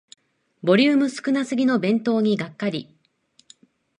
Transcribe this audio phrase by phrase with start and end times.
[0.63, 2.97] ボリューム少なすぎの弁当にがっかり